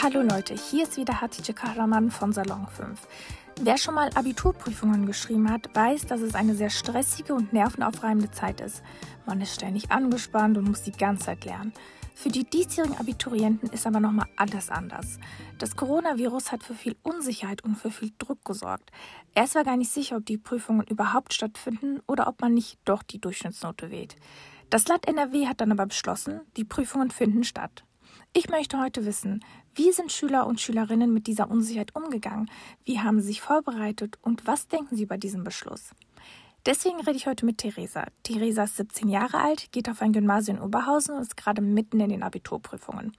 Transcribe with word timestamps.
Hallo 0.00 0.22
Leute, 0.22 0.54
hier 0.54 0.84
ist 0.84 0.96
wieder 0.96 1.20
Hatice 1.20 1.52
Kahraman 1.52 2.12
von 2.12 2.32
Salon 2.32 2.68
5. 2.68 3.00
Wer 3.62 3.76
schon 3.78 3.96
mal 3.96 4.10
Abiturprüfungen 4.14 5.06
geschrieben 5.06 5.50
hat, 5.50 5.74
weiß, 5.74 6.06
dass 6.06 6.20
es 6.20 6.36
eine 6.36 6.54
sehr 6.54 6.70
stressige 6.70 7.34
und 7.34 7.52
nervenaufreibende 7.52 8.30
Zeit 8.30 8.60
ist. 8.60 8.84
Man 9.26 9.40
ist 9.40 9.56
ständig 9.56 9.90
angespannt 9.90 10.56
und 10.56 10.68
muss 10.68 10.84
die 10.84 10.92
ganze 10.92 11.26
Zeit 11.26 11.44
lernen. 11.44 11.72
Für 12.14 12.28
die 12.28 12.44
diesjährigen 12.44 12.96
Abiturienten 12.96 13.70
ist 13.70 13.88
aber 13.88 13.98
nochmal 13.98 14.28
alles 14.36 14.70
anders. 14.70 15.18
Das 15.58 15.74
Coronavirus 15.74 16.52
hat 16.52 16.62
für 16.62 16.74
viel 16.74 16.94
Unsicherheit 17.02 17.64
und 17.64 17.74
für 17.74 17.90
viel 17.90 18.12
Druck 18.18 18.44
gesorgt. 18.44 18.92
Erst 19.34 19.56
war 19.56 19.64
gar 19.64 19.76
nicht 19.76 19.90
sicher, 19.90 20.18
ob 20.18 20.26
die 20.26 20.38
Prüfungen 20.38 20.86
überhaupt 20.86 21.34
stattfinden 21.34 22.00
oder 22.06 22.28
ob 22.28 22.40
man 22.40 22.54
nicht 22.54 22.78
doch 22.84 23.02
die 23.02 23.20
Durchschnittsnote 23.20 23.90
wählt. 23.90 24.14
Das 24.70 24.86
Land 24.86 25.08
NRW 25.08 25.48
hat 25.48 25.60
dann 25.60 25.72
aber 25.72 25.86
beschlossen, 25.86 26.42
die 26.56 26.64
Prüfungen 26.64 27.10
finden 27.10 27.42
statt. 27.42 27.82
Ich 28.34 28.50
möchte 28.50 28.78
heute 28.78 29.06
wissen, 29.06 29.42
wie 29.78 29.92
sind 29.92 30.10
Schüler 30.10 30.48
und 30.48 30.60
Schülerinnen 30.60 31.12
mit 31.12 31.28
dieser 31.28 31.48
Unsicherheit 31.48 31.94
umgegangen? 31.94 32.50
Wie 32.84 32.98
haben 32.98 33.20
sie 33.20 33.28
sich 33.28 33.40
vorbereitet 33.40 34.18
und 34.22 34.44
was 34.44 34.66
denken 34.66 34.96
sie 34.96 35.04
über 35.04 35.18
diesen 35.18 35.44
Beschluss? 35.44 35.90
Deswegen 36.66 37.00
rede 37.00 37.16
ich 37.16 37.28
heute 37.28 37.46
mit 37.46 37.58
Theresa. 37.58 38.06
Theresa 38.24 38.64
ist 38.64 38.76
17 38.76 39.08
Jahre 39.08 39.38
alt, 39.38 39.70
geht 39.70 39.88
auf 39.88 40.02
ein 40.02 40.12
Gymnasium 40.12 40.56
in 40.56 40.62
Oberhausen 40.64 41.14
und 41.14 41.22
ist 41.22 41.36
gerade 41.36 41.62
mitten 41.62 42.00
in 42.00 42.10
den 42.10 42.24
Abiturprüfungen. 42.24 43.12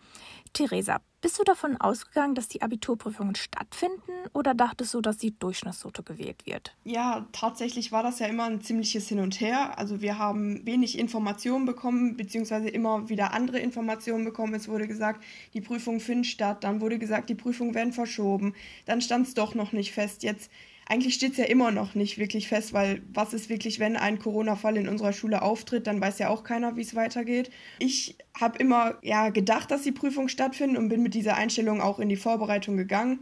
Theresa, 0.53 1.01
bist 1.21 1.37
du 1.37 1.43
davon 1.43 1.75
ausgegangen, 1.77 2.33
dass 2.33 2.47
die 2.47 2.61
Abiturprüfungen 2.61 3.35
stattfinden 3.35 4.11
oder 4.33 4.53
dachtest 4.53 4.93
du, 4.93 5.01
dass 5.01 5.17
die 5.17 5.37
Durchschnittsnote 5.37 6.03
gewählt 6.03 6.45
wird? 6.45 6.75
Ja, 6.85 7.27
tatsächlich 7.33 7.91
war 7.91 8.03
das 8.03 8.19
ja 8.19 8.27
immer 8.27 8.45
ein 8.45 8.61
ziemliches 8.61 9.09
Hin 9.09 9.19
und 9.19 9.39
Her. 9.41 9.77
Also 9.77 10.01
wir 10.01 10.17
haben 10.17 10.65
wenig 10.65 10.97
Informationen 10.97 11.65
bekommen, 11.65 12.15
beziehungsweise 12.15 12.69
immer 12.69 13.09
wieder 13.09 13.33
andere 13.33 13.59
Informationen 13.59 14.23
bekommen. 14.23 14.53
Es 14.53 14.69
wurde 14.69 14.87
gesagt, 14.87 15.23
die 15.53 15.61
Prüfungen 15.61 15.99
finden 15.99 16.23
statt, 16.23 16.63
dann 16.63 16.79
wurde 16.79 16.99
gesagt, 16.99 17.29
die 17.29 17.35
Prüfungen 17.35 17.75
werden 17.75 17.91
verschoben, 17.91 18.53
dann 18.85 19.01
stand 19.01 19.27
es 19.27 19.33
doch 19.33 19.55
noch 19.55 19.73
nicht 19.73 19.91
fest. 19.91 20.23
Jetzt 20.23 20.49
eigentlich 20.89 21.13
steht 21.13 21.33
es 21.33 21.37
ja 21.37 21.45
immer 21.45 21.71
noch 21.71 21.93
nicht 21.93 22.17
wirklich 22.17 22.47
fest, 22.47 22.73
weil 22.73 23.03
was 23.13 23.33
ist 23.33 23.47
wirklich, 23.47 23.79
wenn 23.79 23.95
ein 23.95 24.17
Corona-Fall 24.17 24.75
in 24.75 24.89
unserer 24.89 25.13
Schule 25.13 25.43
auftritt, 25.43 25.85
dann 25.85 26.01
weiß 26.01 26.17
ja 26.17 26.29
auch 26.29 26.43
keiner, 26.43 26.75
wie 26.75 26.81
es 26.81 26.95
weitergeht. 26.95 27.51
Ich 27.77 28.17
habe 28.39 28.57
immer 28.57 28.97
ja 29.03 29.29
gedacht, 29.29 29.69
dass 29.69 29.83
die 29.83 29.91
Prüfungen 29.91 30.29
stattfinden 30.29 30.77
und 30.77 30.89
bin 30.89 31.03
mit 31.03 31.13
dieser 31.13 31.35
Einstellung 31.35 31.79
auch 31.79 31.99
in 31.99 32.09
die 32.09 32.15
Vorbereitung 32.15 32.75
gegangen. 32.75 33.19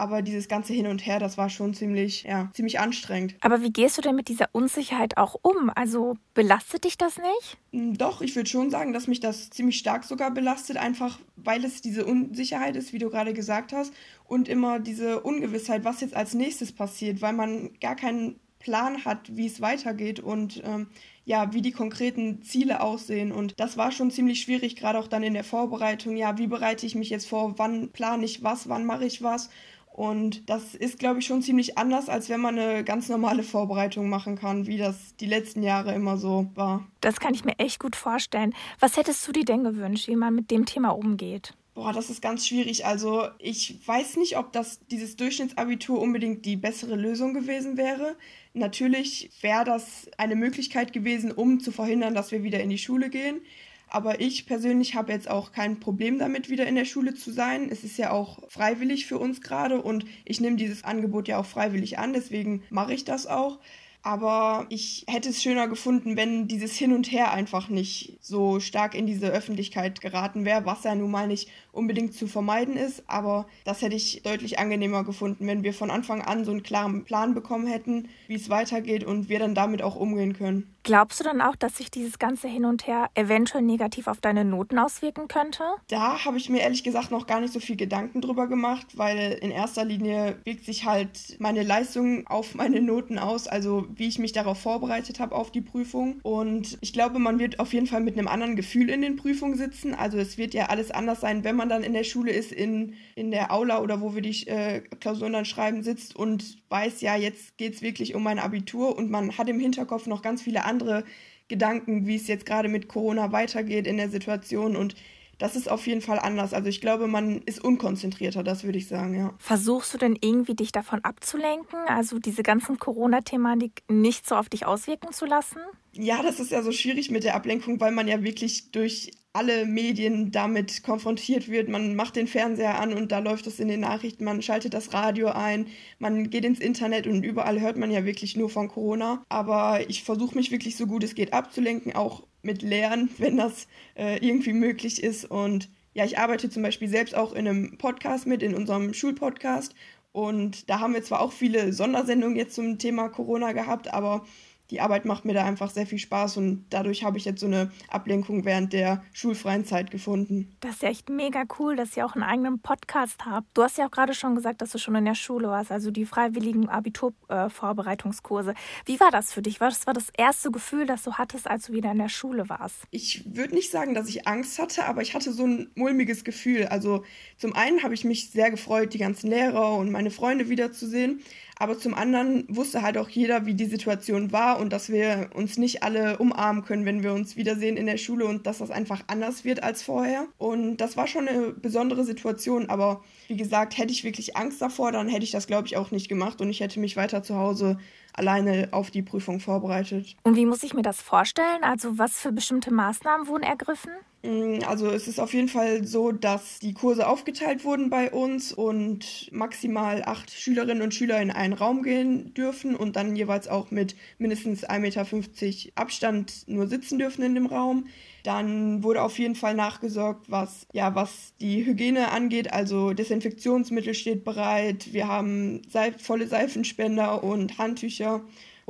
Aber 0.00 0.22
dieses 0.22 0.48
ganze 0.48 0.72
Hin 0.72 0.86
und 0.86 1.04
Her, 1.04 1.18
das 1.18 1.36
war 1.36 1.50
schon 1.50 1.74
ziemlich, 1.74 2.22
ja, 2.22 2.50
ziemlich 2.54 2.80
anstrengend. 2.80 3.34
Aber 3.42 3.60
wie 3.60 3.70
gehst 3.70 3.98
du 3.98 4.02
denn 4.02 4.16
mit 4.16 4.28
dieser 4.28 4.48
Unsicherheit 4.52 5.18
auch 5.18 5.36
um? 5.42 5.70
Also 5.74 6.16
belastet 6.32 6.84
dich 6.84 6.96
das 6.96 7.18
nicht? 7.18 7.58
Hm, 7.72 7.98
doch, 7.98 8.22
ich 8.22 8.34
würde 8.34 8.48
schon 8.48 8.70
sagen, 8.70 8.94
dass 8.94 9.08
mich 9.08 9.20
das 9.20 9.50
ziemlich 9.50 9.78
stark 9.78 10.04
sogar 10.04 10.30
belastet, 10.30 10.78
einfach 10.78 11.18
weil 11.36 11.62
es 11.66 11.82
diese 11.82 12.06
Unsicherheit 12.06 12.76
ist, 12.76 12.94
wie 12.94 12.98
du 12.98 13.10
gerade 13.10 13.34
gesagt 13.34 13.74
hast, 13.74 13.92
und 14.24 14.48
immer 14.48 14.78
diese 14.78 15.20
Ungewissheit, 15.20 15.84
was 15.84 16.00
jetzt 16.00 16.16
als 16.16 16.32
nächstes 16.32 16.72
passiert, 16.72 17.20
weil 17.20 17.34
man 17.34 17.70
gar 17.80 17.94
keinen 17.94 18.40
Plan 18.58 19.04
hat, 19.04 19.36
wie 19.36 19.46
es 19.46 19.60
weitergeht 19.60 20.20
und 20.20 20.62
ähm, 20.64 20.86
ja, 21.26 21.52
wie 21.52 21.62
die 21.62 21.72
konkreten 21.72 22.42
Ziele 22.42 22.80
aussehen. 22.80 23.32
Und 23.32 23.58
das 23.60 23.76
war 23.76 23.92
schon 23.92 24.10
ziemlich 24.10 24.40
schwierig, 24.40 24.76
gerade 24.76 24.98
auch 24.98 25.08
dann 25.08 25.22
in 25.22 25.34
der 25.34 25.44
Vorbereitung. 25.44 26.16
Ja, 26.16 26.38
wie 26.38 26.46
bereite 26.46 26.86
ich 26.86 26.94
mich 26.94 27.10
jetzt 27.10 27.28
vor? 27.28 27.58
Wann 27.58 27.90
plane 27.90 28.24
ich 28.24 28.42
was? 28.42 28.68
Wann 28.68 28.84
mache 28.86 29.04
ich 29.04 29.22
was? 29.22 29.50
Und 29.92 30.48
das 30.48 30.74
ist, 30.74 30.98
glaube 30.98 31.18
ich, 31.18 31.26
schon 31.26 31.42
ziemlich 31.42 31.76
anders, 31.76 32.08
als 32.08 32.28
wenn 32.28 32.40
man 32.40 32.58
eine 32.58 32.84
ganz 32.84 33.08
normale 33.08 33.42
Vorbereitung 33.42 34.08
machen 34.08 34.36
kann, 34.36 34.66
wie 34.66 34.78
das 34.78 35.16
die 35.16 35.26
letzten 35.26 35.62
Jahre 35.62 35.94
immer 35.94 36.16
so 36.16 36.48
war. 36.54 36.86
Das 37.00 37.20
kann 37.20 37.34
ich 37.34 37.44
mir 37.44 37.58
echt 37.58 37.80
gut 37.80 37.96
vorstellen. 37.96 38.54
Was 38.78 38.96
hättest 38.96 39.26
du 39.26 39.32
dir 39.32 39.44
denn 39.44 39.64
gewünscht, 39.64 40.08
wie 40.08 40.16
man 40.16 40.34
mit 40.34 40.50
dem 40.50 40.64
Thema 40.64 40.90
umgeht? 40.90 41.54
Boah, 41.74 41.92
das 41.92 42.10
ist 42.10 42.20
ganz 42.20 42.46
schwierig. 42.46 42.84
Also 42.84 43.28
ich 43.38 43.86
weiß 43.86 44.16
nicht, 44.16 44.36
ob 44.36 44.52
das 44.52 44.80
dieses 44.90 45.16
Durchschnittsabitur 45.16 46.00
unbedingt 46.00 46.44
die 46.44 46.56
bessere 46.56 46.96
Lösung 46.96 47.32
gewesen 47.32 47.76
wäre. 47.76 48.16
Natürlich 48.54 49.30
wäre 49.40 49.64
das 49.64 50.10
eine 50.18 50.34
Möglichkeit 50.34 50.92
gewesen, 50.92 51.32
um 51.32 51.60
zu 51.60 51.72
verhindern, 51.72 52.14
dass 52.14 52.32
wir 52.32 52.42
wieder 52.42 52.60
in 52.60 52.70
die 52.70 52.78
Schule 52.78 53.08
gehen. 53.08 53.40
Aber 53.90 54.20
ich 54.20 54.46
persönlich 54.46 54.94
habe 54.94 55.12
jetzt 55.12 55.28
auch 55.28 55.52
kein 55.52 55.80
Problem 55.80 56.18
damit, 56.18 56.48
wieder 56.48 56.66
in 56.66 56.76
der 56.76 56.84
Schule 56.84 57.14
zu 57.14 57.32
sein. 57.32 57.68
Es 57.70 57.82
ist 57.82 57.98
ja 57.98 58.12
auch 58.12 58.38
freiwillig 58.48 59.06
für 59.06 59.18
uns 59.18 59.40
gerade 59.40 59.82
und 59.82 60.04
ich 60.24 60.40
nehme 60.40 60.56
dieses 60.56 60.84
Angebot 60.84 61.26
ja 61.26 61.38
auch 61.38 61.46
freiwillig 61.46 61.98
an, 61.98 62.12
deswegen 62.12 62.62
mache 62.70 62.94
ich 62.94 63.04
das 63.04 63.26
auch. 63.26 63.58
Aber 64.02 64.66
ich 64.70 65.04
hätte 65.08 65.28
es 65.28 65.42
schöner 65.42 65.68
gefunden, 65.68 66.16
wenn 66.16 66.48
dieses 66.48 66.74
Hin 66.74 66.94
und 66.94 67.12
Her 67.12 67.32
einfach 67.32 67.68
nicht 67.68 68.16
so 68.22 68.58
stark 68.58 68.94
in 68.94 69.06
diese 69.06 69.28
Öffentlichkeit 69.28 70.00
geraten 70.00 70.46
wäre, 70.46 70.64
was 70.64 70.84
ja 70.84 70.94
nun 70.94 71.10
mal 71.10 71.26
nicht 71.26 71.50
unbedingt 71.72 72.14
zu 72.14 72.26
vermeiden 72.26 72.76
ist. 72.76 73.02
Aber 73.06 73.46
das 73.64 73.82
hätte 73.82 73.96
ich 73.96 74.22
deutlich 74.22 74.58
angenehmer 74.58 75.04
gefunden, 75.04 75.46
wenn 75.46 75.62
wir 75.62 75.74
von 75.74 75.90
Anfang 75.90 76.22
an 76.22 76.44
so 76.44 76.50
einen 76.50 76.62
klaren 76.62 77.04
Plan 77.04 77.34
bekommen 77.34 77.66
hätten, 77.66 78.08
wie 78.26 78.34
es 78.34 78.50
weitergeht 78.50 79.04
und 79.04 79.28
wir 79.28 79.38
dann 79.38 79.54
damit 79.54 79.82
auch 79.82 79.96
umgehen 79.96 80.34
können. 80.34 80.74
Glaubst 80.82 81.20
du 81.20 81.24
dann 81.24 81.42
auch, 81.42 81.56
dass 81.56 81.76
sich 81.76 81.90
dieses 81.90 82.18
ganze 82.18 82.48
Hin 82.48 82.64
und 82.64 82.86
Her 82.86 83.10
eventuell 83.14 83.62
negativ 83.62 84.06
auf 84.06 84.20
deine 84.22 84.46
Noten 84.46 84.78
auswirken 84.78 85.28
könnte? 85.28 85.62
Da 85.88 86.24
habe 86.24 86.38
ich 86.38 86.48
mir 86.48 86.62
ehrlich 86.62 86.82
gesagt 86.82 87.10
noch 87.10 87.26
gar 87.26 87.40
nicht 87.40 87.52
so 87.52 87.60
viel 87.60 87.76
Gedanken 87.76 88.22
drüber 88.22 88.46
gemacht, 88.46 88.86
weil 88.96 89.32
in 89.42 89.50
erster 89.50 89.84
Linie 89.84 90.38
wirkt 90.44 90.64
sich 90.64 90.86
halt 90.86 91.36
meine 91.38 91.62
Leistung 91.62 92.26
auf 92.26 92.54
meine 92.54 92.80
Noten 92.80 93.18
aus, 93.18 93.46
also 93.46 93.86
wie 93.94 94.08
ich 94.08 94.18
mich 94.18 94.32
darauf 94.32 94.58
vorbereitet 94.58 95.20
habe 95.20 95.34
auf 95.34 95.50
die 95.50 95.60
Prüfung. 95.60 96.18
Und 96.22 96.78
ich 96.80 96.94
glaube, 96.94 97.18
man 97.18 97.38
wird 97.38 97.60
auf 97.60 97.74
jeden 97.74 97.86
Fall 97.86 98.00
mit 98.00 98.16
einem 98.16 98.28
anderen 98.28 98.56
Gefühl 98.56 98.88
in 98.88 99.02
den 99.02 99.16
Prüfungen 99.16 99.56
sitzen. 99.56 99.94
Also 99.94 100.16
es 100.16 100.38
wird 100.38 100.54
ja 100.54 100.66
alles 100.66 100.90
anders 100.90 101.20
sein, 101.20 101.44
wenn 101.44 101.56
man 101.56 101.59
dann 101.68 101.82
in 101.82 101.92
der 101.92 102.04
Schule 102.04 102.32
ist, 102.32 102.52
in, 102.52 102.94
in 103.14 103.30
der 103.30 103.52
Aula 103.52 103.80
oder 103.80 104.00
wo 104.00 104.14
wir 104.14 104.22
die 104.22 104.46
äh, 104.46 104.80
Klausuren 105.00 105.32
dann 105.32 105.44
schreiben, 105.44 105.82
sitzt 105.82 106.16
und 106.16 106.58
weiß, 106.68 107.00
ja, 107.00 107.16
jetzt 107.16 107.56
geht 107.58 107.74
es 107.74 107.82
wirklich 107.82 108.14
um 108.14 108.22
mein 108.22 108.38
Abitur. 108.38 108.96
Und 108.96 109.10
man 109.10 109.36
hat 109.36 109.48
im 109.48 109.60
Hinterkopf 109.60 110.06
noch 110.06 110.22
ganz 110.22 110.42
viele 110.42 110.64
andere 110.64 111.04
Gedanken, 111.48 112.06
wie 112.06 112.16
es 112.16 112.28
jetzt 112.28 112.46
gerade 112.46 112.68
mit 112.68 112.88
Corona 112.88 113.32
weitergeht 113.32 113.86
in 113.86 113.96
der 113.96 114.08
Situation. 114.08 114.76
Und 114.76 114.94
das 115.40 115.56
ist 115.56 115.70
auf 115.70 115.86
jeden 115.86 116.02
Fall 116.02 116.18
anders. 116.18 116.52
Also 116.54 116.68
ich 116.68 116.80
glaube, 116.80 117.08
man 117.08 117.40
ist 117.42 117.64
unkonzentrierter, 117.64 118.44
das 118.44 118.62
würde 118.62 118.78
ich 118.78 118.86
sagen, 118.86 119.14
ja. 119.14 119.34
Versuchst 119.38 119.92
du 119.94 119.98
denn 119.98 120.16
irgendwie 120.20 120.54
dich 120.54 120.70
davon 120.70 121.02
abzulenken, 121.02 121.78
also 121.88 122.18
diese 122.18 122.42
ganzen 122.42 122.78
Corona-Thematik 122.78 123.82
nicht 123.88 124.28
so 124.28 124.36
auf 124.36 124.48
dich 124.48 124.66
auswirken 124.66 125.12
zu 125.12 125.24
lassen? 125.24 125.58
Ja, 125.92 126.22
das 126.22 126.38
ist 126.38 126.52
ja 126.52 126.62
so 126.62 126.70
schwierig 126.70 127.10
mit 127.10 127.24
der 127.24 127.34
Ablenkung, 127.34 127.80
weil 127.80 127.90
man 127.90 128.06
ja 128.06 128.22
wirklich 128.22 128.70
durch 128.70 129.10
alle 129.32 129.64
Medien 129.64 130.32
damit 130.32 130.82
konfrontiert 130.82 131.48
wird. 131.48 131.68
Man 131.68 131.94
macht 131.94 132.16
den 132.16 132.26
Fernseher 132.26 132.80
an 132.80 132.92
und 132.92 133.12
da 133.12 133.20
läuft 133.20 133.46
es 133.46 133.60
in 133.60 133.68
den 133.68 133.80
Nachrichten, 133.80 134.24
man 134.24 134.42
schaltet 134.42 134.74
das 134.74 134.92
Radio 134.92 135.28
ein, 135.28 135.68
man 135.98 136.30
geht 136.30 136.44
ins 136.44 136.58
Internet 136.58 137.06
und 137.06 137.22
überall 137.22 137.60
hört 137.60 137.76
man 137.76 137.90
ja 137.90 138.04
wirklich 138.04 138.36
nur 138.36 138.50
von 138.50 138.68
Corona. 138.68 139.22
Aber 139.28 139.88
ich 139.88 140.02
versuche 140.02 140.36
mich 140.36 140.50
wirklich 140.50 140.76
so 140.76 140.86
gut 140.86 141.04
es 141.04 141.14
geht 141.14 141.32
abzulenken, 141.32 141.94
auch 141.94 142.24
mit 142.42 142.62
Lernen, 142.62 143.10
wenn 143.18 143.36
das 143.36 143.66
äh, 143.96 144.24
irgendwie 144.26 144.52
möglich 144.52 145.02
ist. 145.02 145.24
Und 145.24 145.68
ja, 145.94 146.04
ich 146.04 146.18
arbeite 146.18 146.50
zum 146.50 146.62
Beispiel 146.62 146.88
selbst 146.88 147.14
auch 147.14 147.32
in 147.32 147.48
einem 147.48 147.78
Podcast 147.78 148.26
mit, 148.26 148.42
in 148.42 148.54
unserem 148.54 148.94
Schulpodcast. 148.94 149.74
Und 150.12 150.68
da 150.68 150.80
haben 150.80 150.94
wir 150.94 151.02
zwar 151.02 151.20
auch 151.20 151.32
viele 151.32 151.72
Sondersendungen 151.72 152.36
jetzt 152.36 152.54
zum 152.54 152.78
Thema 152.78 153.08
Corona 153.08 153.52
gehabt, 153.52 153.92
aber 153.92 154.26
die 154.70 154.80
Arbeit 154.80 155.04
macht 155.04 155.24
mir 155.24 155.34
da 155.34 155.44
einfach 155.44 155.70
sehr 155.70 155.86
viel 155.86 155.98
Spaß 155.98 156.36
und 156.36 156.66
dadurch 156.70 157.04
habe 157.04 157.18
ich 157.18 157.24
jetzt 157.24 157.40
so 157.40 157.46
eine 157.46 157.70
Ablenkung 157.88 158.44
während 158.44 158.72
der 158.72 159.02
schulfreien 159.12 159.64
Zeit 159.64 159.90
gefunden. 159.90 160.56
Das 160.60 160.76
ist 160.76 160.82
ja 160.82 160.88
echt 160.90 161.08
mega 161.08 161.44
cool, 161.58 161.76
dass 161.76 161.96
ihr 161.96 162.06
auch 162.06 162.14
einen 162.14 162.22
eigenen 162.22 162.60
Podcast 162.60 163.24
habt. 163.24 163.46
Du 163.54 163.62
hast 163.62 163.78
ja 163.78 163.86
auch 163.86 163.90
gerade 163.90 164.14
schon 164.14 164.34
gesagt, 164.34 164.62
dass 164.62 164.70
du 164.70 164.78
schon 164.78 164.94
in 164.94 165.04
der 165.04 165.14
Schule 165.14 165.48
warst, 165.48 165.72
also 165.72 165.90
die 165.90 166.04
freiwilligen 166.04 166.68
Abiturvorbereitungskurse. 166.68 168.52
Äh, 168.52 168.54
Wie 168.86 169.00
war 169.00 169.10
das 169.10 169.32
für 169.32 169.42
dich? 169.42 169.60
Was 169.60 169.86
war 169.86 169.94
das 169.94 170.08
erste 170.16 170.50
Gefühl, 170.50 170.86
das 170.86 171.02
du 171.02 171.14
hattest, 171.14 171.48
als 171.48 171.66
du 171.66 171.72
wieder 171.72 171.90
in 171.90 171.98
der 171.98 172.08
Schule 172.08 172.48
warst? 172.48 172.76
Ich 172.90 173.24
würde 173.34 173.54
nicht 173.54 173.70
sagen, 173.70 173.94
dass 173.94 174.08
ich 174.08 174.26
Angst 174.28 174.58
hatte, 174.58 174.84
aber 174.84 175.02
ich 175.02 175.14
hatte 175.14 175.32
so 175.32 175.46
ein 175.46 175.70
mulmiges 175.74 176.24
Gefühl. 176.24 176.66
Also 176.66 177.04
zum 177.36 177.54
einen 177.54 177.82
habe 177.82 177.94
ich 177.94 178.04
mich 178.04 178.30
sehr 178.30 178.50
gefreut, 178.50 178.94
die 178.94 178.98
ganzen 178.98 179.28
Lehrer 179.30 179.74
und 179.74 179.90
meine 179.90 180.10
Freunde 180.10 180.48
wiederzusehen. 180.48 181.22
Aber 181.60 181.78
zum 181.78 181.92
anderen 181.92 182.46
wusste 182.48 182.80
halt 182.80 182.96
auch 182.96 183.10
jeder, 183.10 183.44
wie 183.44 183.52
die 183.52 183.66
Situation 183.66 184.32
war 184.32 184.58
und 184.58 184.72
dass 184.72 184.88
wir 184.88 185.28
uns 185.34 185.58
nicht 185.58 185.82
alle 185.82 186.16
umarmen 186.16 186.64
können, 186.64 186.86
wenn 186.86 187.02
wir 187.02 187.12
uns 187.12 187.36
wiedersehen 187.36 187.76
in 187.76 187.84
der 187.84 187.98
Schule 187.98 188.24
und 188.24 188.46
dass 188.46 188.58
das 188.58 188.70
einfach 188.70 189.02
anders 189.08 189.44
wird 189.44 189.62
als 189.62 189.82
vorher. 189.82 190.26
Und 190.38 190.78
das 190.78 190.96
war 190.96 191.06
schon 191.06 191.28
eine 191.28 191.50
besondere 191.50 192.04
Situation. 192.04 192.70
Aber 192.70 193.04
wie 193.28 193.36
gesagt, 193.36 193.76
hätte 193.76 193.92
ich 193.92 194.04
wirklich 194.04 194.38
Angst 194.38 194.62
davor, 194.62 194.90
dann 194.90 195.10
hätte 195.10 195.24
ich 195.24 195.32
das, 195.32 195.46
glaube 195.46 195.66
ich, 195.66 195.76
auch 195.76 195.90
nicht 195.90 196.08
gemacht 196.08 196.40
und 196.40 196.48
ich 196.48 196.60
hätte 196.60 196.80
mich 196.80 196.96
weiter 196.96 197.22
zu 197.22 197.36
Hause 197.36 197.78
alleine 198.14 198.68
auf 198.70 198.90
die 198.90 199.02
Prüfung 199.02 199.38
vorbereitet. 199.38 200.16
Und 200.22 200.36
wie 200.36 200.46
muss 200.46 200.62
ich 200.62 200.72
mir 200.72 200.82
das 200.82 201.02
vorstellen? 201.02 201.62
Also 201.62 201.98
was 201.98 202.18
für 202.18 202.32
bestimmte 202.32 202.72
Maßnahmen 202.72 203.26
wurden 203.26 203.44
ergriffen? 203.44 203.92
Mm, 204.22 204.58
also 204.66 204.90
es 204.90 205.08
ist 205.08 205.18
auf 205.18 205.32
jeden 205.32 205.48
Fall 205.48 205.84
so, 205.86 206.12
dass 206.12 206.58
die 206.58 206.74
Kurse 206.74 207.08
aufgeteilt 207.08 207.64
wurden 207.64 207.88
bei 207.88 208.10
uns 208.10 208.52
und 208.52 209.30
maximal 209.32 210.02
acht 210.04 210.30
Schülerinnen 210.30 210.82
und 210.82 210.94
Schüler 210.94 211.22
in 211.22 211.30
einen 211.30 211.54
Raum 211.54 211.82
gehen 211.82 212.34
dürfen 212.34 212.76
und 212.76 212.96
dann 212.96 213.16
jeweils 213.16 213.48
auch 213.48 213.70
mit 213.70 213.96
mindestens 214.18 214.68
1,50 214.68 214.80
Meter 214.80 215.72
Abstand 215.74 216.48
nur 216.48 216.66
sitzen 216.66 216.98
dürfen 216.98 217.22
in 217.22 217.34
dem 217.34 217.46
Raum. 217.46 217.86
Dann 218.22 218.82
wurde 218.84 219.00
auf 219.02 219.18
jeden 219.18 219.34
Fall 219.34 219.54
nachgesorgt, 219.54 220.30
was, 220.30 220.66
ja, 220.74 220.94
was 220.94 221.32
die 221.40 221.64
Hygiene 221.64 222.10
angeht. 222.10 222.52
Also 222.52 222.92
Desinfektionsmittel 222.92 223.94
steht 223.94 224.24
bereit. 224.24 224.92
Wir 224.92 225.08
haben 225.08 225.62
Seif 225.70 226.02
volle 226.02 226.26
Seifenspender 226.26 227.24
und 227.24 227.56
Handtücher. 227.56 228.20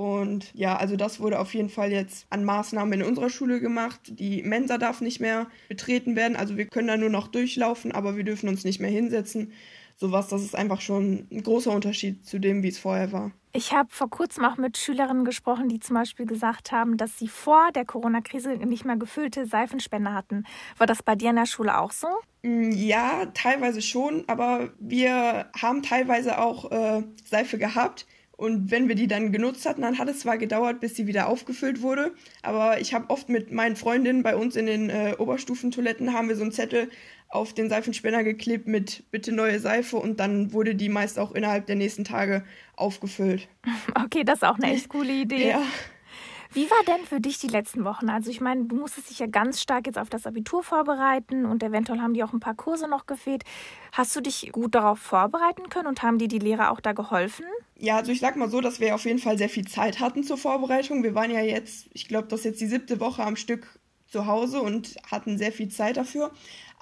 Und 0.00 0.50
ja, 0.54 0.78
also 0.78 0.96
das 0.96 1.20
wurde 1.20 1.38
auf 1.38 1.52
jeden 1.52 1.68
Fall 1.68 1.92
jetzt 1.92 2.26
an 2.30 2.42
Maßnahmen 2.42 3.02
in 3.02 3.06
unserer 3.06 3.28
Schule 3.28 3.60
gemacht. 3.60 4.00
Die 4.06 4.42
Mensa 4.42 4.78
darf 4.78 5.02
nicht 5.02 5.20
mehr 5.20 5.46
betreten 5.68 6.16
werden. 6.16 6.36
Also 6.36 6.56
wir 6.56 6.64
können 6.64 6.88
da 6.88 6.96
nur 6.96 7.10
noch 7.10 7.28
durchlaufen, 7.28 7.92
aber 7.92 8.16
wir 8.16 8.24
dürfen 8.24 8.48
uns 8.48 8.64
nicht 8.64 8.80
mehr 8.80 8.88
hinsetzen. 8.88 9.52
Sowas, 9.98 10.28
das 10.28 10.42
ist 10.42 10.56
einfach 10.56 10.80
schon 10.80 11.26
ein 11.30 11.42
großer 11.42 11.70
Unterschied 11.70 12.24
zu 12.24 12.38
dem, 12.38 12.62
wie 12.62 12.68
es 12.68 12.78
vorher 12.78 13.12
war. 13.12 13.32
Ich 13.52 13.74
habe 13.74 13.90
vor 13.90 14.08
kurzem 14.08 14.46
auch 14.46 14.56
mit 14.56 14.78
Schülerinnen 14.78 15.26
gesprochen, 15.26 15.68
die 15.68 15.80
zum 15.80 15.96
Beispiel 15.96 16.24
gesagt 16.24 16.72
haben, 16.72 16.96
dass 16.96 17.18
sie 17.18 17.28
vor 17.28 17.70
der 17.74 17.84
Corona-Krise 17.84 18.56
nicht 18.56 18.86
mehr 18.86 18.96
gefüllte 18.96 19.44
Seifenspender 19.44 20.14
hatten. 20.14 20.44
War 20.78 20.86
das 20.86 21.02
bei 21.02 21.14
dir 21.14 21.28
in 21.28 21.36
der 21.36 21.44
Schule 21.44 21.78
auch 21.78 21.92
so? 21.92 22.08
Mm, 22.42 22.70
ja, 22.70 23.26
teilweise 23.34 23.82
schon, 23.82 24.24
aber 24.28 24.70
wir 24.78 25.50
haben 25.60 25.82
teilweise 25.82 26.38
auch 26.38 26.70
äh, 26.70 27.02
Seife 27.28 27.58
gehabt, 27.58 28.06
und 28.40 28.70
wenn 28.70 28.88
wir 28.88 28.94
die 28.94 29.06
dann 29.06 29.32
genutzt 29.32 29.66
hatten, 29.66 29.82
dann 29.82 29.98
hat 29.98 30.08
es 30.08 30.20
zwar 30.20 30.38
gedauert, 30.38 30.80
bis 30.80 30.96
sie 30.96 31.06
wieder 31.06 31.28
aufgefüllt 31.28 31.82
wurde, 31.82 32.12
aber 32.40 32.80
ich 32.80 32.94
habe 32.94 33.10
oft 33.10 33.28
mit 33.28 33.52
meinen 33.52 33.76
Freundinnen 33.76 34.22
bei 34.22 34.34
uns 34.34 34.56
in 34.56 34.64
den 34.64 34.88
äh, 34.88 35.14
Oberstufentoiletten 35.18 36.14
haben 36.14 36.30
wir 36.30 36.36
so 36.36 36.42
einen 36.42 36.52
Zettel 36.52 36.88
auf 37.28 37.52
den 37.52 37.68
Seifenspender 37.68 38.24
geklebt 38.24 38.66
mit 38.66 39.04
bitte 39.10 39.32
neue 39.32 39.60
Seife 39.60 39.98
und 39.98 40.20
dann 40.20 40.54
wurde 40.54 40.74
die 40.74 40.88
meist 40.88 41.18
auch 41.18 41.32
innerhalb 41.32 41.66
der 41.66 41.76
nächsten 41.76 42.04
Tage 42.04 42.42
aufgefüllt. 42.76 43.46
Okay, 43.94 44.24
das 44.24 44.36
ist 44.36 44.44
auch 44.44 44.56
eine 44.56 44.72
echt 44.72 44.88
coole 44.88 45.12
Idee. 45.12 45.50
Ja. 45.50 45.62
Wie 46.52 46.68
war 46.68 46.82
denn 46.84 47.06
für 47.06 47.20
dich 47.20 47.38
die 47.38 47.46
letzten 47.46 47.84
Wochen? 47.84 48.10
Also 48.10 48.28
ich 48.28 48.40
meine, 48.40 48.64
du 48.64 48.74
musstest 48.74 49.08
dich 49.08 49.20
ja 49.20 49.26
ganz 49.26 49.60
stark 49.60 49.86
jetzt 49.86 49.98
auf 49.98 50.10
das 50.10 50.26
Abitur 50.26 50.64
vorbereiten 50.64 51.46
und 51.46 51.62
eventuell 51.62 52.00
haben 52.00 52.12
die 52.12 52.24
auch 52.24 52.32
ein 52.32 52.40
paar 52.40 52.56
Kurse 52.56 52.88
noch 52.88 53.06
gefehlt. 53.06 53.44
Hast 53.92 54.16
du 54.16 54.20
dich 54.20 54.50
gut 54.50 54.74
darauf 54.74 54.98
vorbereiten 54.98 55.68
können 55.68 55.86
und 55.86 56.02
haben 56.02 56.18
dir 56.18 56.26
die 56.26 56.40
Lehrer 56.40 56.72
auch 56.72 56.80
da 56.80 56.92
geholfen? 56.92 57.44
Ja, 57.78 57.98
also 57.98 58.10
ich 58.10 58.18
sag 58.18 58.34
mal 58.34 58.50
so, 58.50 58.60
dass 58.60 58.80
wir 58.80 58.96
auf 58.96 59.04
jeden 59.04 59.20
Fall 59.20 59.38
sehr 59.38 59.48
viel 59.48 59.66
Zeit 59.66 60.00
hatten 60.00 60.24
zur 60.24 60.36
Vorbereitung. 60.36 61.04
Wir 61.04 61.14
waren 61.14 61.30
ja 61.30 61.40
jetzt, 61.40 61.88
ich 61.92 62.08
glaube, 62.08 62.26
das 62.26 62.40
ist 62.40 62.46
jetzt 62.46 62.60
die 62.60 62.66
siebte 62.66 62.98
Woche 62.98 63.22
am 63.22 63.36
Stück 63.36 63.79
zu 64.10 64.26
Hause 64.26 64.60
und 64.60 64.96
hatten 65.10 65.38
sehr 65.38 65.52
viel 65.52 65.68
Zeit 65.68 65.96
dafür. 65.96 66.30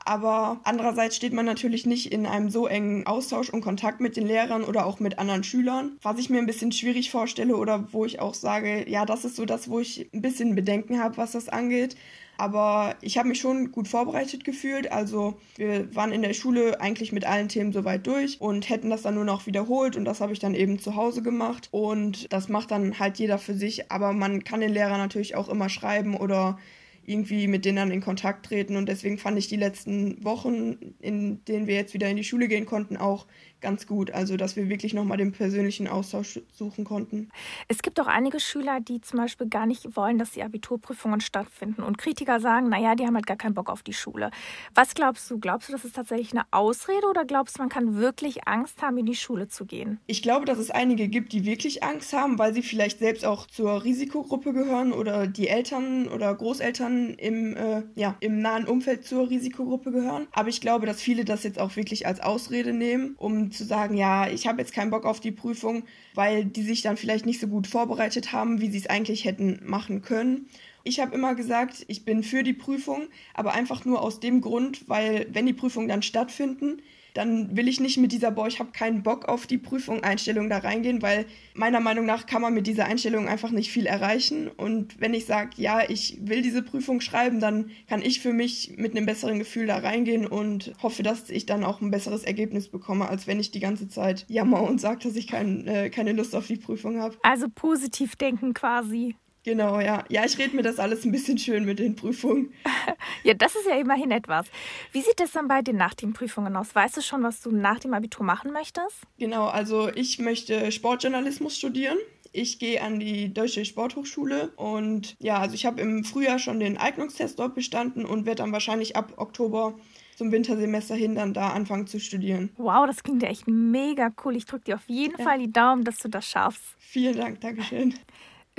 Aber 0.04 0.60
andererseits 0.64 1.16
steht 1.16 1.32
man 1.32 1.44
natürlich 1.44 1.84
nicht 1.84 2.12
in 2.12 2.24
einem 2.24 2.50
so 2.50 2.66
engen 2.66 3.06
Austausch 3.06 3.50
und 3.50 3.60
Kontakt 3.60 4.00
mit 4.00 4.16
den 4.16 4.26
Lehrern 4.26 4.64
oder 4.64 4.86
auch 4.86 5.00
mit 5.00 5.18
anderen 5.18 5.44
Schülern. 5.44 5.98
Was 6.02 6.18
ich 6.18 6.30
mir 6.30 6.38
ein 6.38 6.46
bisschen 6.46 6.72
schwierig 6.72 7.10
vorstelle 7.10 7.56
oder 7.56 7.92
wo 7.92 8.04
ich 8.04 8.20
auch 8.20 8.34
sage, 8.34 8.88
ja, 8.88 9.04
das 9.04 9.24
ist 9.24 9.36
so 9.36 9.44
das, 9.44 9.68
wo 9.68 9.80
ich 9.80 10.08
ein 10.14 10.22
bisschen 10.22 10.54
Bedenken 10.54 11.02
habe, 11.02 11.16
was 11.16 11.32
das 11.32 11.48
angeht. 11.48 11.96
Aber 12.40 12.94
ich 13.00 13.18
habe 13.18 13.28
mich 13.28 13.40
schon 13.40 13.72
gut 13.72 13.88
vorbereitet 13.88 14.44
gefühlt. 14.44 14.92
Also 14.92 15.38
wir 15.56 15.94
waren 15.94 16.12
in 16.12 16.22
der 16.22 16.32
Schule 16.32 16.80
eigentlich 16.80 17.10
mit 17.12 17.26
allen 17.26 17.48
Themen 17.48 17.72
soweit 17.72 18.06
durch 18.06 18.40
und 18.40 18.70
hätten 18.70 18.90
das 18.90 19.02
dann 19.02 19.16
nur 19.16 19.24
noch 19.24 19.46
wiederholt 19.46 19.96
und 19.96 20.04
das 20.04 20.20
habe 20.20 20.32
ich 20.32 20.38
dann 20.38 20.54
eben 20.54 20.78
zu 20.78 20.94
Hause 20.94 21.20
gemacht. 21.22 21.68
Und 21.72 22.32
das 22.32 22.48
macht 22.48 22.70
dann 22.70 23.00
halt 23.00 23.18
jeder 23.18 23.38
für 23.38 23.54
sich. 23.54 23.90
Aber 23.90 24.12
man 24.12 24.44
kann 24.44 24.60
den 24.60 24.72
Lehrer 24.72 24.96
natürlich 24.96 25.34
auch 25.34 25.48
immer 25.48 25.68
schreiben 25.68 26.16
oder 26.16 26.58
irgendwie 27.08 27.48
mit 27.48 27.64
denen 27.64 27.90
in 27.90 28.00
Kontakt 28.00 28.46
treten. 28.46 28.76
Und 28.76 28.86
deswegen 28.86 29.18
fand 29.18 29.38
ich 29.38 29.48
die 29.48 29.56
letzten 29.56 30.22
Wochen, 30.24 30.94
in 31.00 31.44
denen 31.46 31.66
wir 31.66 31.74
jetzt 31.74 31.94
wieder 31.94 32.08
in 32.08 32.16
die 32.16 32.24
Schule 32.24 32.48
gehen 32.48 32.66
konnten, 32.66 32.96
auch 32.96 33.26
ganz 33.60 33.86
gut. 33.86 34.10
Also, 34.10 34.36
dass 34.36 34.56
wir 34.56 34.68
wirklich 34.68 34.94
nochmal 34.94 35.16
den 35.16 35.32
persönlichen 35.32 35.88
Austausch 35.88 36.40
suchen 36.52 36.84
konnten. 36.84 37.30
Es 37.66 37.82
gibt 37.82 37.98
auch 38.00 38.06
einige 38.06 38.40
Schüler, 38.40 38.80
die 38.80 39.00
zum 39.00 39.18
Beispiel 39.18 39.48
gar 39.48 39.66
nicht 39.66 39.96
wollen, 39.96 40.18
dass 40.18 40.32
die 40.32 40.42
Abiturprüfungen 40.42 41.20
stattfinden. 41.20 41.82
Und 41.82 41.98
Kritiker 41.98 42.40
sagen, 42.40 42.68
naja, 42.68 42.94
die 42.94 43.06
haben 43.06 43.14
halt 43.14 43.26
gar 43.26 43.36
keinen 43.36 43.54
Bock 43.54 43.70
auf 43.70 43.82
die 43.82 43.92
Schule. 43.94 44.30
Was 44.74 44.94
glaubst 44.94 45.30
du? 45.30 45.38
Glaubst 45.38 45.68
du, 45.68 45.72
das 45.72 45.84
ist 45.84 45.96
tatsächlich 45.96 46.32
eine 46.32 46.44
Ausrede 46.50 47.06
oder 47.08 47.24
glaubst 47.24 47.56
du, 47.56 47.62
man 47.62 47.68
kann 47.68 47.96
wirklich 47.96 48.46
Angst 48.46 48.82
haben, 48.82 48.98
in 48.98 49.06
die 49.06 49.16
Schule 49.16 49.48
zu 49.48 49.64
gehen? 49.64 49.98
Ich 50.06 50.22
glaube, 50.22 50.44
dass 50.44 50.58
es 50.58 50.70
einige 50.70 51.08
gibt, 51.08 51.32
die 51.32 51.44
wirklich 51.44 51.82
Angst 51.82 52.12
haben, 52.12 52.38
weil 52.38 52.54
sie 52.54 52.62
vielleicht 52.62 52.98
selbst 52.98 53.24
auch 53.24 53.46
zur 53.46 53.84
Risikogruppe 53.84 54.52
gehören 54.52 54.92
oder 54.92 55.26
die 55.26 55.48
Eltern 55.48 56.08
oder 56.08 56.34
Großeltern 56.34 56.97
im, 57.14 57.56
äh, 57.56 57.82
ja, 57.94 58.16
im 58.20 58.40
nahen 58.40 58.66
Umfeld 58.66 59.04
zur 59.04 59.30
Risikogruppe 59.30 59.92
gehören. 59.92 60.26
Aber 60.32 60.48
ich 60.48 60.60
glaube, 60.60 60.86
dass 60.86 61.00
viele 61.00 61.24
das 61.24 61.44
jetzt 61.44 61.58
auch 61.58 61.76
wirklich 61.76 62.06
als 62.06 62.20
Ausrede 62.20 62.72
nehmen, 62.72 63.14
um 63.18 63.50
zu 63.50 63.64
sagen, 63.64 63.96
ja, 63.96 64.28
ich 64.28 64.46
habe 64.46 64.60
jetzt 64.60 64.72
keinen 64.72 64.90
Bock 64.90 65.04
auf 65.04 65.20
die 65.20 65.32
Prüfung, 65.32 65.84
weil 66.14 66.44
die 66.44 66.62
sich 66.62 66.82
dann 66.82 66.96
vielleicht 66.96 67.26
nicht 67.26 67.40
so 67.40 67.46
gut 67.46 67.66
vorbereitet 67.66 68.32
haben, 68.32 68.60
wie 68.60 68.70
sie 68.70 68.78
es 68.78 68.86
eigentlich 68.86 69.24
hätten 69.24 69.60
machen 69.64 70.02
können. 70.02 70.48
Ich 70.84 71.00
habe 71.00 71.14
immer 71.14 71.34
gesagt, 71.34 71.84
ich 71.88 72.04
bin 72.04 72.22
für 72.22 72.42
die 72.42 72.54
Prüfung, 72.54 73.08
aber 73.34 73.52
einfach 73.52 73.84
nur 73.84 74.00
aus 74.00 74.20
dem 74.20 74.40
Grund, 74.40 74.88
weil 74.88 75.26
wenn 75.30 75.46
die 75.46 75.52
Prüfungen 75.52 75.88
dann 75.88 76.02
stattfinden, 76.02 76.80
dann 77.18 77.56
will 77.56 77.66
ich 77.66 77.80
nicht 77.80 77.98
mit 77.98 78.12
dieser, 78.12 78.30
boah, 78.30 78.46
ich 78.46 78.60
habe 78.60 78.70
keinen 78.70 79.02
Bock 79.02 79.26
auf 79.26 79.48
die 79.48 79.58
Prüfung 79.58 80.04
Einstellung 80.04 80.48
da 80.48 80.58
reingehen, 80.58 81.02
weil 81.02 81.26
meiner 81.52 81.80
Meinung 81.80 82.06
nach 82.06 82.26
kann 82.26 82.40
man 82.40 82.54
mit 82.54 82.68
dieser 82.68 82.84
Einstellung 82.84 83.26
einfach 83.26 83.50
nicht 83.50 83.72
viel 83.72 83.86
erreichen. 83.86 84.46
Und 84.46 85.00
wenn 85.00 85.14
ich 85.14 85.26
sage, 85.26 85.50
ja, 85.56 85.80
ich 85.88 86.18
will 86.20 86.42
diese 86.42 86.62
Prüfung 86.62 87.00
schreiben, 87.00 87.40
dann 87.40 87.70
kann 87.88 88.02
ich 88.02 88.20
für 88.20 88.32
mich 88.32 88.74
mit 88.76 88.96
einem 88.96 89.04
besseren 89.04 89.40
Gefühl 89.40 89.66
da 89.66 89.78
reingehen 89.78 90.28
und 90.28 90.72
hoffe, 90.80 91.02
dass 91.02 91.28
ich 91.28 91.44
dann 91.44 91.64
auch 91.64 91.80
ein 91.80 91.90
besseres 91.90 92.22
Ergebnis 92.22 92.68
bekomme, 92.68 93.08
als 93.08 93.26
wenn 93.26 93.40
ich 93.40 93.50
die 93.50 93.58
ganze 93.58 93.88
Zeit 93.88 94.24
jammer 94.28 94.62
und 94.62 94.80
sage, 94.80 95.00
dass 95.02 95.16
ich 95.16 95.26
kein, 95.26 95.66
äh, 95.66 95.90
keine 95.90 96.12
Lust 96.12 96.36
auf 96.36 96.46
die 96.46 96.56
Prüfung 96.56 97.00
habe. 97.00 97.16
Also 97.24 97.48
positiv 97.52 98.14
denken 98.14 98.54
quasi. 98.54 99.16
Genau, 99.44 99.80
ja. 99.80 100.04
Ja, 100.08 100.24
ich 100.24 100.36
rede 100.38 100.54
mir 100.54 100.62
das 100.62 100.78
alles 100.78 101.04
ein 101.04 101.12
bisschen 101.12 101.38
schön 101.38 101.64
mit 101.64 101.78
den 101.78 101.96
Prüfungen. 101.96 102.52
ja, 103.24 103.34
das 103.34 103.54
ist 103.54 103.66
ja 103.66 103.76
immerhin 103.76 104.10
etwas. 104.10 104.46
Wie 104.92 105.00
sieht 105.00 105.20
es 105.20 105.32
dann 105.32 105.48
bei 105.48 105.62
den 105.62 105.76
nach 105.76 105.94
den 105.94 106.12
Prüfungen 106.12 106.56
aus? 106.56 106.74
Weißt 106.74 106.96
du 106.96 107.02
schon, 107.02 107.22
was 107.22 107.40
du 107.40 107.50
nach 107.50 107.78
dem 107.78 107.94
Abitur 107.94 108.24
machen 108.24 108.52
möchtest? 108.52 109.02
Genau, 109.18 109.46
also 109.46 109.90
ich 109.94 110.18
möchte 110.18 110.70
Sportjournalismus 110.72 111.56
studieren. 111.56 111.98
Ich 112.32 112.58
gehe 112.58 112.82
an 112.82 113.00
die 113.00 113.32
Deutsche 113.32 113.64
Sporthochschule 113.64 114.52
und 114.56 115.16
ja, 115.18 115.38
also 115.38 115.54
ich 115.54 115.64
habe 115.64 115.80
im 115.80 116.04
Frühjahr 116.04 116.38
schon 116.38 116.60
den 116.60 116.76
Eignungstest 116.76 117.38
dort 117.38 117.54
bestanden 117.54 118.04
und 118.04 118.26
werde 118.26 118.42
dann 118.42 118.52
wahrscheinlich 118.52 118.96
ab 118.96 119.14
Oktober 119.16 119.74
zum 120.16 120.32
Wintersemester 120.32 120.94
hin 120.94 121.14
dann 121.14 121.32
da 121.32 121.50
anfangen 121.50 121.86
zu 121.86 122.00
studieren. 122.00 122.50
Wow, 122.56 122.86
das 122.86 123.02
klingt 123.02 123.22
ja 123.22 123.28
echt 123.28 123.46
mega 123.46 124.10
cool. 124.24 124.36
Ich 124.36 124.44
drücke 124.44 124.64
dir 124.64 124.74
auf 124.74 124.88
jeden 124.88 125.16
ja. 125.16 125.24
Fall 125.24 125.38
die 125.38 125.50
Daumen, 125.50 125.84
dass 125.84 125.98
du 125.98 126.08
das 126.08 126.26
schaffst. 126.26 126.76
Vielen 126.78 127.16
Dank, 127.16 127.40
Dankeschön. 127.40 127.94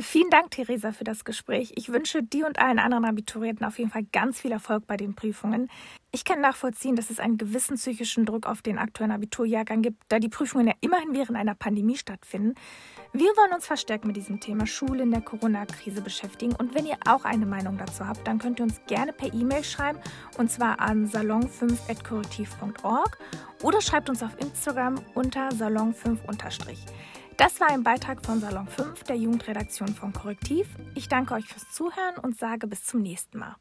Vielen 0.02 0.30
Dank, 0.30 0.52
Theresa, 0.52 0.94
für 0.94 1.04
das 1.04 1.26
Gespräch. 1.26 1.74
Ich 1.76 1.90
wünsche 1.90 2.24
dir 2.24 2.48
und 2.48 2.58
allen 2.58 2.80
anderen 2.80 3.04
Abiturienten 3.04 3.66
auf 3.66 3.80
jeden 3.80 3.92
Fall 3.92 4.06
ganz 4.14 4.40
viel 4.40 4.54
Erfolg 4.54 4.88
bei 4.88 4.96
den 4.96 5.14
Prüfungen. 5.14 5.70
Ich 6.12 6.24
kann 6.24 6.40
nachvollziehen, 6.40 6.96
dass 6.96 7.10
es 7.10 7.20
einen 7.20 7.38
gewissen 7.38 7.76
psychischen 7.76 8.26
Druck 8.26 8.46
auf 8.46 8.62
den 8.62 8.78
aktuellen 8.78 9.12
Abiturjahrgang 9.12 9.82
gibt, 9.82 10.02
da 10.08 10.20
die 10.20 10.30
Prüfungen 10.30 10.68
ja 10.68 10.74
immerhin 10.80 11.14
während 11.14 11.38
einer 11.38 11.54
Pandemie 11.54 11.98
stattfinden. 11.98 12.56
Wir 13.12 13.28
wollen 13.32 13.52
uns 13.54 13.68
verstärkt 13.68 14.06
mit 14.06 14.16
diesem 14.16 14.40
Thema 14.40 14.66
Schule 14.66 15.04
in 15.04 15.12
der 15.12 15.20
Corona-Krise 15.22 16.02
beschäftigen. 16.02 16.56
Und 16.56 16.76
wenn 16.76 16.86
ihr 16.86 16.96
auch 17.06 17.26
eine 17.26 17.46
Meinung 17.46 17.78
dazu 17.78 18.08
habt, 18.08 18.26
dann 18.26 18.40
könnt 18.40 18.60
ihr 18.60 18.64
uns 18.64 18.80
gerne 18.88 19.12
per 19.12 19.34
E-Mail 19.34 19.66
schreiben 19.66 20.00
und 20.38 20.50
zwar 20.50 20.80
an 20.80 21.08
salon5.korrektiv.org 21.08 23.18
oder 23.64 23.82
schreibt 23.82 24.10
uns 24.10 24.24
auf 24.24 24.40
Instagram 24.40 24.96
unter 25.14 25.50
salon5- 25.50 26.26
das 27.40 27.62
war 27.62 27.70
ein 27.70 27.84
Beitrag 27.84 28.26
von 28.26 28.42
Salon 28.42 28.68
5 28.68 29.04
der 29.04 29.16
Jugendredaktion 29.16 29.88
von 29.88 30.12
Korrektiv. 30.12 30.68
Ich 30.94 31.08
danke 31.08 31.36
euch 31.36 31.46
fürs 31.46 31.72
Zuhören 31.72 32.18
und 32.22 32.38
sage 32.38 32.68
bis 32.68 32.84
zum 32.84 33.02
nächsten 33.02 33.40
Mal. 33.40 33.56